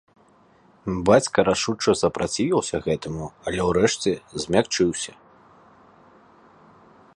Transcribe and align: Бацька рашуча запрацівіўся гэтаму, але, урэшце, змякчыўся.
Бацька 1.09 1.39
рашуча 1.49 1.91
запрацівіўся 1.99 2.75
гэтаму, 2.87 3.27
але, 3.51 3.59
урэшце, 3.69 4.11
змякчыўся. 4.45 5.17